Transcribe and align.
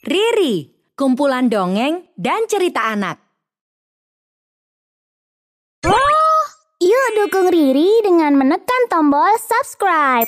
Riri, 0.00 0.64
kumpulan 0.96 1.52
dongeng 1.52 2.08
dan 2.16 2.48
cerita 2.48 2.88
anak. 2.88 3.20
Yuk 6.80 7.08
dukung 7.20 7.52
Riri 7.52 8.00
dengan 8.00 8.32
menekan 8.32 8.88
tombol 8.88 9.28
subscribe. 9.36 10.24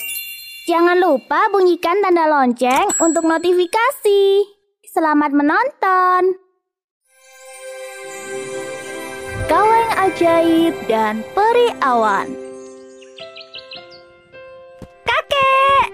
Jangan 0.68 1.00
lupa 1.00 1.48
bunyikan 1.48 2.04
tanda 2.04 2.28
lonceng 2.28 2.92
untuk 3.00 3.24
notifikasi. 3.24 4.44
Selamat 4.92 5.32
menonton. 5.32 6.36
Kaleng 9.48 9.92
ajaib 9.96 10.76
dan 10.84 11.24
peri 11.32 11.72
awan. 11.80 12.28
Kakek, 15.08 15.86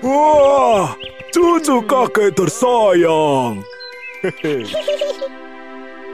Wah, 0.00 0.96
cucu 1.66 1.82
kakek 1.82 2.30
tersayang. 2.38 3.58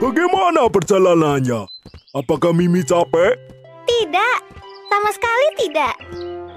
Bagaimana 0.01 0.65
perjalanannya? 0.65 1.69
Apakah 2.17 2.57
Mimi 2.57 2.81
capek? 2.81 3.37
tidak. 3.85 4.41
Sama 4.89 5.09
sekali 5.13 5.47
tidak. 5.61 5.93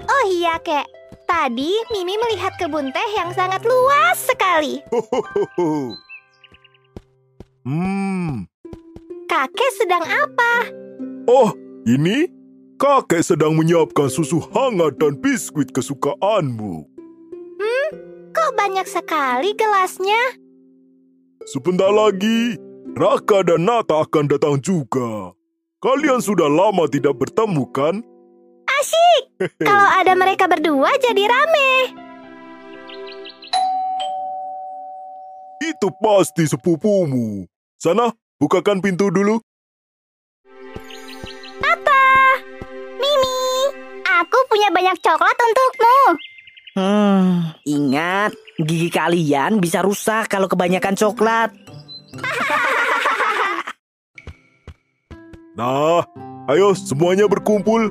Oh 0.09 0.23
iya, 0.25 0.57
Kek. 0.65 0.89
Tadi 1.29 1.77
Mimi 1.93 2.17
melihat 2.17 2.57
kebun 2.57 2.89
teh 2.89 3.09
yang 3.13 3.29
sangat 3.37 3.61
luas 3.61 4.17
sekali. 4.17 4.81
Hmm. 7.67 8.47
Kakek 9.27 9.71
sedang 9.75 9.99
apa? 10.07 10.71
Oh, 11.27 11.51
ini 11.83 12.31
kakek 12.79 13.19
sedang 13.19 13.59
menyiapkan 13.59 14.07
susu 14.07 14.39
hangat 14.55 14.95
dan 14.95 15.19
biskuit 15.19 15.75
kesukaanmu. 15.75 16.96
Banyak 18.57 18.87
sekali 18.89 19.53
gelasnya? 19.53 20.41
Sebentar 21.45 21.93
lagi, 21.93 22.57
Raka 22.97 23.45
dan 23.45 23.69
Nata 23.69 24.01
akan 24.01 24.25
datang 24.25 24.57
juga. 24.57 25.31
Kalian 25.77 26.19
sudah 26.19 26.49
lama 26.49 26.89
tidak 26.89 27.13
bertemu, 27.21 27.63
kan? 27.69 28.01
Asyik! 28.81 29.23
Kalau 29.69 29.89
ada 30.01 30.17
mereka 30.17 30.49
berdua 30.49 30.89
jadi 30.97 31.23
rame. 31.29 31.71
Itu 35.61 35.93
pasti 36.01 36.49
sepupumu. 36.49 37.45
Sana, 37.77 38.09
bukakan 38.41 38.81
pintu 38.81 39.13
dulu. 39.13 39.37
Mimi, 42.97 43.37
aku 44.01 44.37
punya 44.49 44.73
banyak 44.73 44.97
coklat 45.05 45.37
untukmu. 45.37 46.17
Hmm, 46.77 47.57
ingat, 47.65 48.37
gigi 48.61 48.93
kalian 48.93 49.57
bisa 49.57 49.81
rusak 49.81 50.29
kalau 50.29 50.45
kebanyakan 50.45 50.93
coklat. 50.93 51.49
Nah, 55.57 56.05
ayo 56.53 56.77
semuanya 56.77 57.25
berkumpul. 57.25 57.89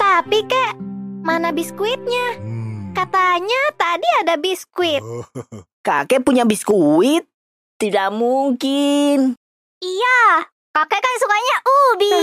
Tapi, 0.00 0.48
Kek, 0.48 0.80
mana 1.20 1.52
biskuitnya? 1.52 2.40
Hmm. 2.40 2.96
Katanya 2.96 3.60
tadi 3.76 4.08
ada 4.24 4.40
biskuit. 4.40 5.04
Kakek 5.86 6.24
punya 6.24 6.48
biskuit? 6.48 7.28
Tidak 7.76 8.08
mungkin. 8.16 9.36
Iya, 9.84 10.48
kakek 10.72 11.04
kan 11.04 11.14
sukanya 11.20 11.56
ubi. 11.68 12.20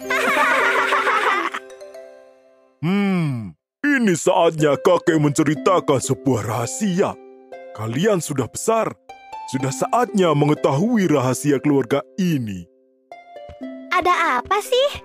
Hmm, 2.84 3.56
ini 3.80 4.12
saatnya 4.12 4.76
kakek 4.76 5.16
menceritakan 5.16 6.04
sebuah 6.04 6.44
rahasia. 6.44 7.16
Kalian 7.72 8.20
sudah 8.20 8.44
besar. 8.44 8.92
Sudah 9.48 9.72
saatnya 9.72 10.36
mengetahui 10.36 11.08
rahasia 11.08 11.56
keluarga 11.64 12.04
ini. 12.20 12.68
ada 13.88 14.36
apa 14.36 14.60
sih? 14.60 15.00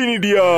Ini 0.00 0.16
dia. 0.24 0.40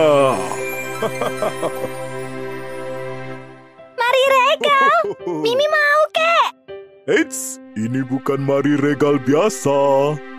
Mari 3.98 4.22
regal. 4.30 4.94
Mimi 5.42 5.66
mau, 5.66 6.02
Kek. 6.14 6.50
Eits, 7.10 7.58
ini 7.74 8.06
bukan 8.06 8.38
mari 8.38 8.78
regal 8.78 9.18
biasa. 9.18 10.30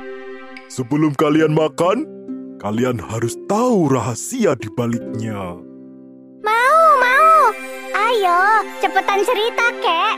Sebelum 0.73 1.13
kalian 1.13 1.53
makan, 1.53 2.01
kalian 2.57 2.97
harus 2.97 3.37
tahu 3.45 3.93
rahasia 3.93 4.57
di 4.57 4.65
baliknya. 4.73 5.61
Mau, 6.41 6.85
mau. 6.97 7.53
Ayo, 7.93 8.65
cepetan 8.81 9.21
cerita, 9.21 9.69
Kek. 9.77 10.15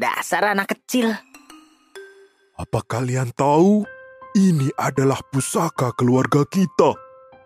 Dasar 0.00 0.56
anak 0.56 0.72
kecil. 0.72 1.12
Apa 2.56 2.80
kalian 2.88 3.28
tahu? 3.36 3.84
Ini 4.32 4.72
adalah 4.80 5.20
pusaka 5.28 5.92
keluarga 5.92 6.48
kita. 6.48 6.96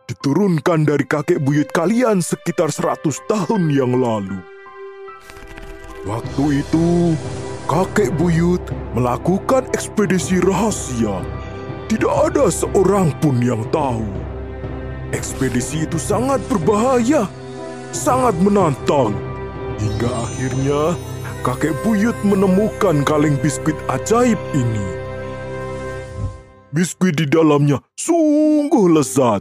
Diturunkan 0.06 0.86
dari 0.86 1.02
kakek 1.02 1.42
buyut 1.42 1.66
kalian 1.74 2.22
sekitar 2.22 2.70
100 2.70 3.10
tahun 3.26 3.74
yang 3.74 3.90
lalu. 3.98 4.38
Waktu 6.06 6.62
itu, 6.62 7.18
kakek 7.64 8.12
buyut 8.20 8.60
melakukan 8.92 9.64
ekspedisi 9.72 10.36
rahasia. 10.44 11.24
Tidak 11.88 12.12
ada 12.12 12.52
seorang 12.52 13.12
pun 13.20 13.40
yang 13.40 13.64
tahu. 13.72 14.04
Ekspedisi 15.16 15.88
itu 15.88 15.96
sangat 15.96 16.40
berbahaya, 16.48 17.28
sangat 17.94 18.36
menantang. 18.40 19.16
Hingga 19.80 20.10
akhirnya, 20.28 20.82
kakek 21.40 21.72
buyut 21.84 22.16
menemukan 22.24 23.04
kaleng 23.04 23.36
biskuit 23.40 23.76
ajaib 23.88 24.40
ini. 24.52 24.86
Biskuit 26.74 27.14
di 27.14 27.24
dalamnya 27.30 27.80
sungguh 27.94 28.98
lezat. 28.98 29.40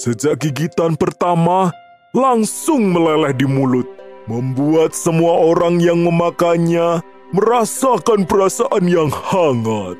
Sejak 0.00 0.40
gigitan 0.40 0.96
pertama, 0.96 1.68
langsung 2.16 2.90
meleleh 2.90 3.36
di 3.36 3.44
mulut. 3.44 3.84
Membuat 4.24 4.96
semua 4.96 5.44
orang 5.44 5.82
yang 5.82 6.00
memakannya 6.06 7.02
merasakan 7.30 8.26
perasaan 8.26 8.84
yang 8.86 9.10
hangat. 9.10 9.98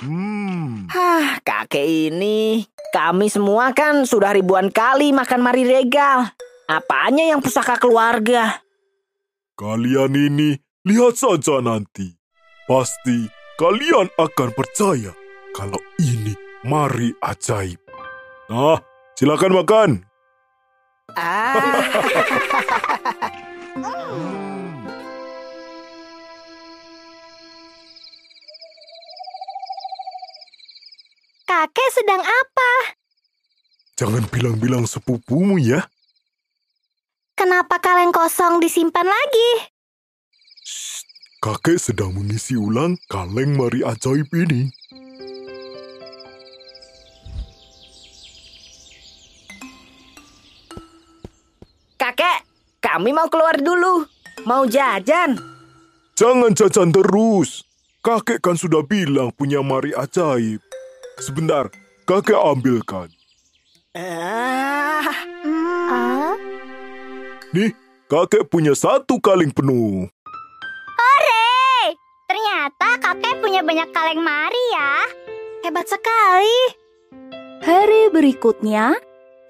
Hmm, 0.00 0.88
Hah, 0.92 1.40
kakek 1.40 2.12
ini. 2.12 2.68
Kami 2.92 3.28
semua 3.28 3.72
kan 3.72 4.04
sudah 4.04 4.32
ribuan 4.32 4.68
kali 4.68 5.12
makan 5.12 5.40
mari 5.40 5.64
regal. 5.64 6.28
Apanya 6.66 7.34
yang 7.34 7.40
pusaka 7.40 7.76
keluarga? 7.76 8.60
kalian 9.56 10.12
ini 10.12 10.60
lihat 10.84 11.16
saja 11.16 11.64
nanti. 11.64 12.12
Pasti 12.68 13.24
kalian 13.56 14.12
akan 14.20 14.52
percaya 14.52 15.16
kalau 15.56 15.80
ini 15.96 16.36
mari 16.60 17.16
ajaib. 17.24 17.80
Nah, 18.52 18.76
silakan 19.16 19.52
makan. 19.56 19.90
Ah, 21.16 21.56
Kakek 31.66 31.90
sedang 31.98 32.22
apa? 32.22 32.70
Jangan 33.98 34.22
bilang-bilang 34.30 34.86
sepupumu 34.86 35.58
ya. 35.58 35.82
Kenapa 37.34 37.82
kaleng 37.82 38.14
kosong 38.14 38.62
disimpan 38.62 39.02
lagi? 39.02 39.50
Kakek 41.42 41.82
sedang 41.82 42.14
mengisi 42.14 42.54
ulang 42.54 42.94
kaleng 43.10 43.58
mari 43.58 43.82
ajaib 43.82 44.30
ini. 44.30 44.70
kakek, 51.98 52.46
kami 52.78 53.10
mau 53.10 53.26
keluar 53.26 53.58
dulu. 53.58 54.06
Mau 54.46 54.70
jajan. 54.70 55.34
Jangan 56.14 56.54
jajan 56.54 56.94
terus. 56.94 57.66
Kakek 58.06 58.38
kan 58.38 58.54
sudah 58.54 58.86
bilang 58.86 59.34
punya 59.34 59.66
mari 59.66 59.90
ajaib. 59.90 60.65
Sebentar, 61.16 61.72
kakek 62.04 62.36
ambilkan. 62.36 63.08
Ah, 63.96 65.00
Ah, 65.88 66.36
Nih, 67.56 67.72
kakek 68.04 68.44
punya 68.52 68.76
satu 68.76 69.16
kaleng 69.16 69.48
penuh. 69.48 70.04
Hore! 70.92 71.96
Ternyata 72.28 73.00
kakek 73.00 73.40
punya 73.40 73.64
banyak 73.64 73.88
kaleng 73.90 74.20
mari 74.20 74.64
ya. 74.76 74.92
Hebat 75.64 75.88
sekali. 75.88 76.60
Hari 77.64 78.12
berikutnya, 78.12 79.00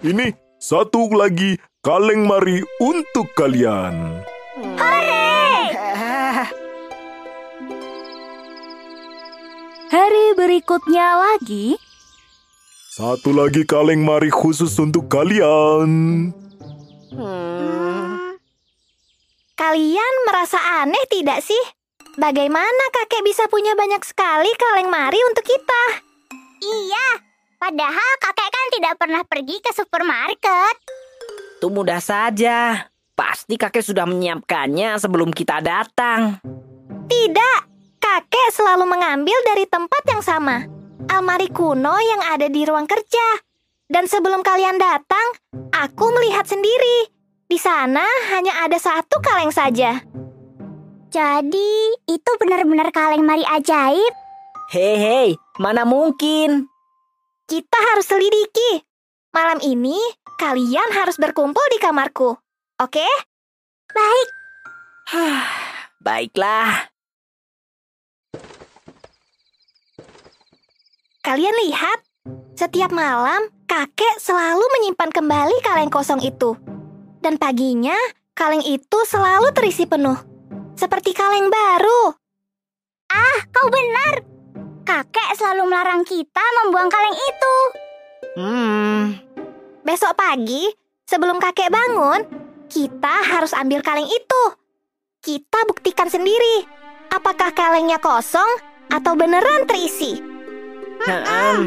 Ini 0.01 0.31
satu 0.63 1.11
lagi 1.11 1.59
kaleng 1.83 2.31
mari 2.31 2.63
untuk 2.79 3.27
kalian. 3.35 4.23
ah, 4.79 5.01
hari 9.97 10.37
berikutnya 10.37 11.09
lagi, 11.17 11.81
Satu 12.93 13.33
lagi 13.33 13.65
kaleng 13.65 14.05
mari 14.05 14.29
khusus 14.29 14.73
untuk 14.77 15.09
kalian. 15.09 15.89
Hmm, 17.13 18.37
Kalian 19.53 20.15
merasa 20.29 20.57
aneh 20.81 21.05
tidak 21.09 21.41
sih? 21.41 21.61
Bagaimana 22.17 22.85
kakek 22.93 23.25
bisa 23.25 23.45
punya 23.49 23.73
banyak 23.73 24.01
sekali 24.01 24.49
kaleng 24.57 24.89
mari 24.89 25.21
untuk 25.29 25.45
kita? 25.45 25.85
Iya, 26.61 27.07
padahal 27.57 28.11
kakek 28.21 28.49
kan 28.49 28.67
tidak 28.73 28.95
pernah 28.97 29.23
pergi 29.25 29.57
ke 29.61 29.73
supermarket. 29.73 30.77
itu 31.57 31.69
mudah 31.69 32.01
saja. 32.01 32.89
Pasti 33.13 33.57
kakek 33.57 33.81
sudah 33.81 34.05
menyiapkannya 34.05 35.01
sebelum 35.01 35.33
kita 35.33 35.61
datang. 35.61 36.37
Tidak, 37.09 37.59
kakek 38.07 38.49
selalu 38.55 38.87
mengambil 38.87 39.35
dari 39.43 39.67
tempat 39.67 40.03
yang 40.07 40.23
sama. 40.23 40.63
Almari 41.11 41.51
kuno 41.51 41.99
yang 41.99 42.23
ada 42.31 42.47
di 42.47 42.63
ruang 42.63 42.87
kerja. 42.87 43.43
Dan 43.87 44.07
sebelum 44.07 44.43
kalian 44.47 44.79
datang, 44.79 45.27
aku 45.75 46.07
melihat 46.15 46.47
sendiri. 46.47 47.11
Di 47.47 47.59
sana 47.59 48.03
hanya 48.35 48.67
ada 48.67 48.79
satu 48.79 49.23
kaleng 49.23 49.55
saja. 49.55 50.03
Jadi, 51.11 51.73
itu 52.11 52.31
benar-benar 52.43 52.91
kaleng 52.91 53.23
mari 53.23 53.47
ajaib. 53.47 54.13
Hei, 54.75 54.95
hei, 54.99 55.29
mana 55.63 55.87
mungkin? 55.87 56.67
Kita 57.47 57.79
harus 57.95 58.11
selidiki. 58.11 58.83
Malam 59.31 59.63
ini, 59.63 59.95
kalian 60.43 60.91
harus 60.91 61.15
berkumpul 61.15 61.63
di 61.71 61.79
kamarku. 61.79 62.35
Oke? 62.83 63.07
Baik, 63.95 64.29
Baiklah, 66.07 66.91
Kalian 71.27 71.59
lihat, 71.67 72.07
setiap 72.55 72.95
malam 72.95 73.51
kakek 73.67 74.23
selalu 74.23 74.63
menyimpan 74.79 75.11
kembali 75.11 75.59
kaleng 75.59 75.91
kosong 75.91 76.23
itu. 76.23 76.55
Dan 77.19 77.35
paginya, 77.35 77.99
kaleng 78.31 78.63
itu 78.63 78.99
selalu 79.03 79.51
terisi 79.51 79.91
penuh. 79.91 80.15
Seperti 80.79 81.11
kaleng 81.11 81.51
baru. 81.51 82.15
kau 83.51 83.67
benar. 83.67 84.23
Kakek 84.87 85.35
selalu 85.35 85.67
melarang 85.67 86.07
kita 86.07 86.45
membuang 86.63 86.87
kaleng 86.87 87.19
itu. 87.19 87.57
hmm, 88.39 89.03
Besok 89.83 90.15
pagi, 90.15 90.71
sebelum 91.11 91.43
kakek 91.43 91.75
bangun, 91.75 92.23
kita 92.71 93.35
harus 93.35 93.51
ambil 93.51 93.83
kaleng 93.83 94.07
itu. 94.07 94.43
Kita 95.27 95.67
buktikan 95.67 96.07
sendiri, 96.07 96.63
apakah 97.11 97.51
kalengnya 97.51 97.99
kosong 97.99 98.63
atau 98.95 99.19
beneran 99.19 99.67
terisi. 99.67 100.36
Hmm. 101.05 101.67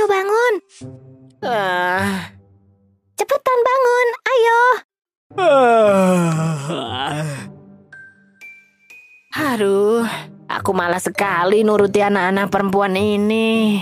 Ayo 0.00 0.08
bangun. 0.08 0.54
Ah. 1.44 2.32
Cepetan 3.20 3.58
bangun. 3.60 4.08
Ayo. 4.32 4.60
Aduh, 9.36 10.08
aku 10.48 10.72
malas 10.72 11.04
sekali 11.04 11.60
nuruti 11.68 12.00
anak-anak 12.00 12.48
perempuan 12.48 12.96
ini. 12.96 13.76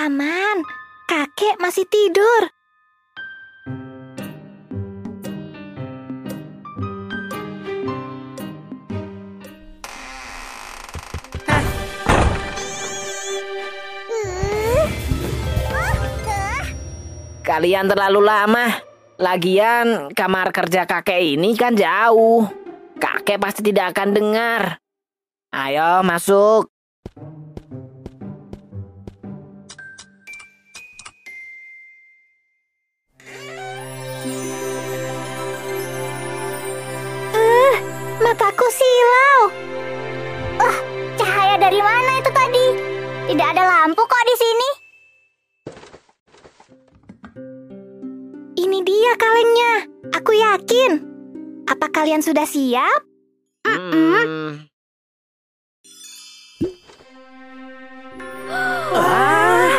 Aman. 0.00 0.64
Kakek 1.04 1.60
masih 1.60 1.84
tidur. 1.92 2.53
Kalian 17.54 17.86
terlalu 17.86 18.18
lama. 18.26 18.66
Lagian 19.14 20.10
kamar 20.10 20.50
kerja 20.50 20.90
kakek 20.90 21.38
ini 21.38 21.54
kan 21.54 21.78
jauh. 21.78 22.50
Kakek 22.98 23.38
pasti 23.38 23.62
tidak 23.62 23.94
akan 23.94 24.10
dengar. 24.10 24.82
Ayo 25.54 26.02
masuk. 26.02 26.66
Mataku 38.18 38.66
silau. 38.66 39.40
cahaya 41.22 41.54
dari 41.62 41.78
mana 41.78 42.18
itu 42.18 42.30
tadi? 42.34 42.66
Tidak 43.30 43.46
ada 43.46 43.62
lampu 43.62 44.02
kok 44.02 44.24
di 44.26 44.34
sini. 44.42 44.73
Ini 48.74 48.82
dia 48.82 49.14
kalengnya. 49.14 49.72
Aku 50.18 50.34
yakin. 50.34 50.98
Apa 51.62 51.94
kalian 51.94 52.26
sudah 52.26 52.42
siap? 52.42 53.06
Hmm. 53.62 54.66
Ah. 58.98 59.78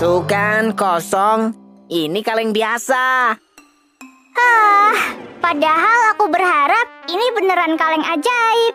Tuh 0.00 0.24
kan 0.24 0.72
kosong. 0.72 1.52
Ini 1.92 2.24
kaleng 2.24 2.56
biasa. 2.56 3.36
Ah, 4.32 4.96
padahal 5.44 6.16
aku 6.16 6.32
berharap 6.32 6.88
ini 7.12 7.26
beneran 7.36 7.76
kaleng 7.76 8.16
ajaib. 8.16 8.72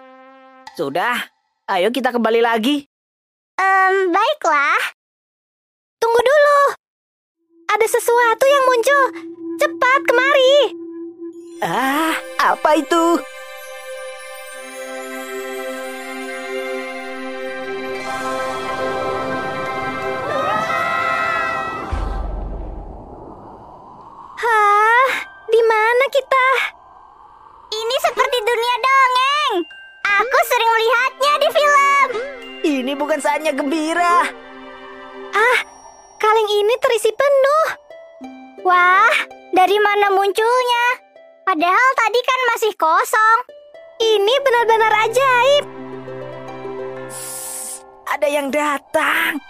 Sudah, 0.78 1.18
ayo 1.66 1.90
kita 1.90 2.14
kembali 2.14 2.46
lagi. 2.46 2.86
Em, 3.58 4.14
baiklah. 4.14 4.94
Tunggu 5.98 6.22
dulu. 6.22 6.81
Ada 7.72 7.88
sesuatu 7.88 8.46
yang 8.52 8.64
muncul. 8.68 9.04
Cepat 9.56 10.00
kemari. 10.04 10.56
Ah, 11.64 12.12
apa 12.52 12.84
itu? 12.84 13.06
Hah? 24.36 25.08
Di 25.48 25.62
mana 25.64 26.06
kita? 26.12 26.48
Ini 27.72 27.96
seperti 28.04 28.38
dunia 28.44 28.76
dongeng. 28.84 29.54
Aku 30.12 30.38
sering 30.44 30.72
melihatnya 30.76 31.34
di 31.40 31.50
film. 31.56 32.08
Ini 32.68 32.92
bukan 33.00 33.20
saatnya 33.24 33.56
gembira. 33.56 34.28
Ah, 35.32 35.71
kaleng 36.32 36.64
ini 36.64 36.76
terisi 36.80 37.12
penuh. 37.12 37.68
Wah, 38.64 39.16
dari 39.52 39.76
mana 39.84 40.16
munculnya? 40.16 40.88
Padahal 41.44 41.90
tadi 42.00 42.20
kan 42.24 42.40
masih 42.56 42.72
kosong. 42.80 43.40
Ini 44.00 44.34
benar-benar 44.40 44.94
ajaib. 45.12 45.66
Ada 48.16 48.28
yang 48.32 48.48
datang. 48.48 49.44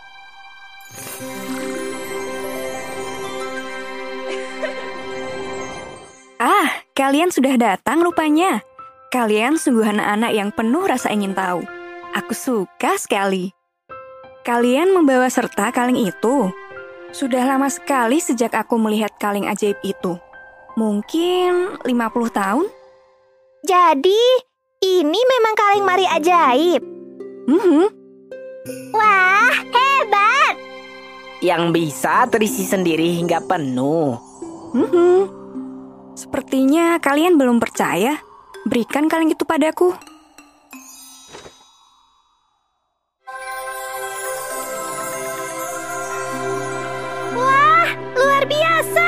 Ah, 6.41 6.81
kalian 6.97 7.29
sudah 7.29 7.61
datang 7.61 8.01
rupanya. 8.01 8.65
Kalian 9.13 9.61
sungguh 9.61 9.85
anak-anak 9.85 10.33
yang 10.33 10.50
penuh 10.50 10.89
rasa 10.89 11.13
ingin 11.13 11.38
tahu. 11.38 11.61
Aku 12.17 12.33
suka 12.33 12.97
sekali. 12.97 13.53
Kalian 14.41 14.97
membawa 14.97 15.29
serta 15.29 15.69
kaleng 15.69 16.01
itu. 16.01 16.50
Sudah 17.12 17.44
lama 17.44 17.68
sekali 17.68 18.24
sejak 18.24 18.56
aku 18.56 18.80
melihat 18.80 19.12
kaleng 19.20 19.44
ajaib 19.51 19.75
itu. 19.84 20.15
Mungkin 20.80 21.84
50 21.84 22.32
tahun? 22.32 22.65
Jadi, 23.68 24.24
ini 24.80 25.20
memang 25.20 25.53
kaleng 25.60 25.86
mari 25.86 26.08
ajaib. 26.08 26.82
Mhm. 27.51 27.84
Wah, 28.96 29.51
hebat. 29.51 30.56
Yang 31.44 31.63
bisa 31.75 32.24
terisi 32.32 32.63
sendiri 32.63 33.12
hingga 33.20 33.44
penuh. 33.44 34.15
Mhm. 34.72 35.20
Sepertinya 36.15 36.96
kalian 37.03 37.36
belum 37.36 37.60
percaya. 37.60 38.24
Berikan 38.63 39.12
kaleng 39.12 39.36
itu 39.36 39.44
padaku. 39.44 39.91
Luar 48.41 48.50
biasa. 48.50 49.07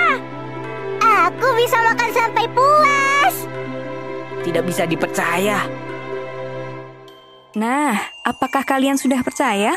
Aku 1.01 1.47
bisa 1.57 1.77
makan 1.81 2.09
sampai 2.13 2.45
puas. 2.53 3.35
Tidak 4.45 4.61
bisa 4.61 4.85
dipercaya. 4.85 5.65
Nah, 7.57 7.97
apakah 8.21 8.61
kalian 8.61 8.93
sudah 8.93 9.25
percaya? 9.25 9.73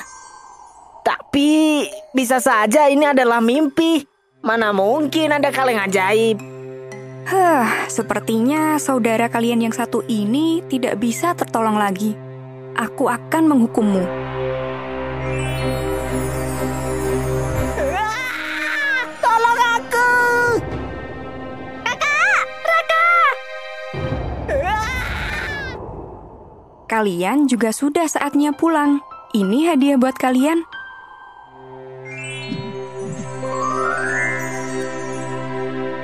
Tapi 1.01 1.87
bisa 2.13 2.37
saja 2.37 2.93
ini 2.93 3.09
adalah 3.09 3.41
mimpi. 3.41 4.05
Mana 4.45 4.77
mungkin 4.77 5.33
ada 5.33 5.49
kaleng 5.49 5.81
ajaib. 5.81 6.37
Hah, 7.27 7.89
sepertinya 7.89 8.77
saudara 8.77 9.33
kalian 9.33 9.65
yang 9.65 9.75
satu 9.75 10.05
ini 10.05 10.61
tidak 10.69 11.01
bisa 11.01 11.33
tertolong 11.33 11.81
lagi. 11.81 12.13
Aku 12.77 13.09
akan 13.09 13.57
menghukummu. 13.57 14.26
Kalian 26.97 27.45
juga 27.45 27.77
sudah 27.77 28.09
saatnya 28.09 28.57
pulang. 28.57 29.05
Ini 29.37 29.69
hadiah 29.69 30.01
buat 30.01 30.17
kalian. 30.17 30.65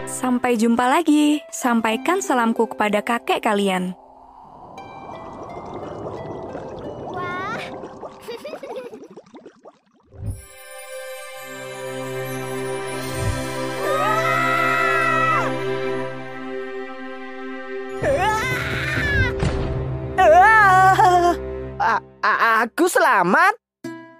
Sampai 0.04 0.60
jumpa 0.60 0.92
lagi. 0.92 1.40
Sampaikan 1.48 2.20
salamku 2.20 2.68
kepada 2.68 3.00
kakek 3.00 3.40
kalian. 3.40 4.01
A- 22.32 22.58
aku 22.64 22.88
selamat. 22.88 23.52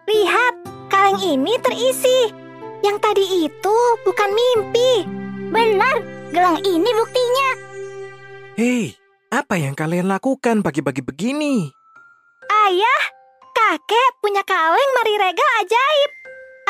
Lihat, 0.09 0.55
kaleng 0.93 1.21
ini 1.23 1.57
terisi. 1.65 2.29
Yang 2.83 2.99
tadi 2.99 3.25
itu 3.49 3.77
bukan 4.05 4.31
mimpi. 4.33 4.93
benar. 5.53 6.01
Gelang 6.33 6.65
ini 6.65 6.91
buktinya. 6.97 7.49
Hei, 8.57 8.97
apa 9.29 9.61
yang 9.61 9.77
kalian 9.77 10.09
lakukan 10.09 10.65
pagi-pagi 10.65 11.05
begini? 11.05 11.69
Ayah, 12.49 13.03
kakek 13.53 14.11
punya 14.25 14.41
kaleng 14.49 14.91
Mari 14.97 15.15
Rega 15.21 15.49
ajaib. 15.61 16.11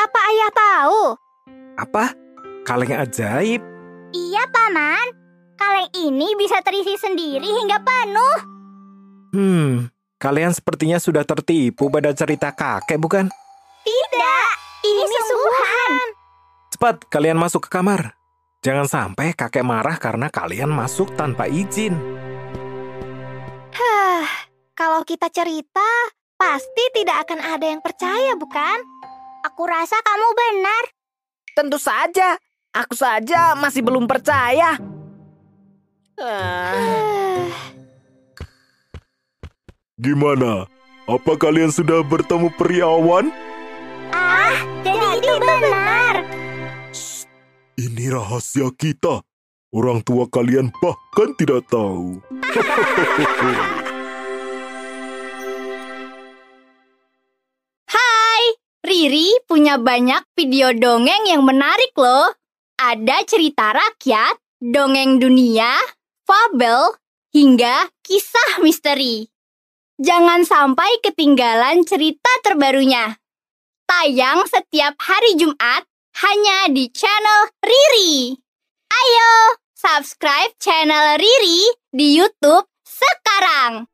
Apa 0.03 0.19
ayah 0.19 0.51
tahu? 0.51 1.01
Apa? 1.79 2.05
Kaleng 2.67 2.91
ajaib? 2.91 3.63
Iya, 4.11 4.43
Paman. 4.51 5.07
Kaleng 5.55 5.89
ini 5.95 6.35
bisa 6.35 6.59
terisi 6.59 6.99
sendiri 6.99 7.47
hingga 7.47 7.79
penuh. 7.79 8.37
Hmm, 9.31 9.87
kalian 10.23 10.55
sepertinya 10.55 11.03
sudah 11.03 11.27
tertipu 11.27 11.91
pada 11.91 12.15
cerita 12.15 12.55
kakek, 12.55 12.95
bukan? 12.95 13.27
Tidak, 13.83 14.49
ini, 14.87 15.17
sungguhan. 15.27 16.05
Cepat, 16.71 16.95
kalian 17.11 17.35
masuk 17.35 17.67
ke 17.67 17.69
kamar. 17.75 18.15
Jangan 18.63 18.87
sampai 18.87 19.35
kakek 19.35 19.67
marah 19.67 19.99
karena 19.99 20.31
kalian 20.31 20.71
masuk 20.71 21.11
tanpa 21.19 21.51
izin. 21.51 21.99
Hah, 23.75 24.23
kalau 24.71 25.03
kita 25.03 25.27
cerita, 25.27 25.91
pasti 26.39 26.83
tidak 26.95 27.27
akan 27.27 27.43
ada 27.43 27.65
yang 27.67 27.83
percaya, 27.83 28.31
bukan? 28.39 28.79
Aku 29.43 29.67
rasa 29.67 29.99
kamu 29.99 30.27
benar. 30.31 30.83
Tentu 31.51 31.75
saja. 31.75 32.39
Aku 32.71 32.95
saja 32.95 33.59
masih 33.59 33.83
belum 33.83 34.07
percaya. 34.07 34.79
Ah, 36.15 36.92
Gimana? 40.03 40.67
Apa 41.07 41.39
kalian 41.39 41.71
sudah 41.71 42.03
bertemu 42.03 42.51
periawan? 42.59 43.31
Ah, 44.11 44.51
jadi, 44.83 45.15
itu 45.15 45.31
benar. 45.39 46.27
Ini 47.79 48.11
rahasia 48.11 48.67
kita. 48.75 49.23
Orang 49.71 50.03
tua 50.03 50.27
kalian 50.27 50.75
bahkan 50.83 51.31
tidak 51.39 51.71
tahu. 51.71 52.19
Hai, 57.87 58.43
Riri 58.83 59.39
punya 59.47 59.79
banyak 59.79 60.27
video 60.35 60.75
dongeng 60.75 61.31
yang 61.31 61.47
menarik 61.47 61.95
loh. 61.95 62.27
Ada 62.75 63.23
cerita 63.23 63.71
rakyat, 63.71 64.35
dongeng 64.59 65.23
dunia, 65.23 65.79
fabel, 66.27 66.91
hingga 67.31 67.87
kisah 68.03 68.59
misteri. 68.59 69.31
Jangan 70.03 70.43
sampai 70.43 70.99
ketinggalan 70.99 71.87
cerita 71.87 72.27
terbarunya. 72.43 73.15
Tayang 73.87 74.43
setiap 74.51 74.99
hari 74.99 75.39
Jumat 75.39 75.87
hanya 76.19 76.67
di 76.67 76.91
channel 76.91 77.47
Riri. 77.63 78.35
Ayo, 78.91 79.31
subscribe 79.71 80.51
channel 80.59 81.15
Riri 81.15 81.71
di 81.95 82.19
YouTube 82.19 82.67
sekarang. 82.83 83.87